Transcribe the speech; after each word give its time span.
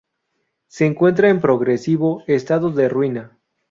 Se 0.65 0.87
encuentra 0.87 1.29
en 1.29 1.39
progresivo 1.41 2.23
estado 2.25 2.71
de 2.71 2.89
ruina. 2.89 3.37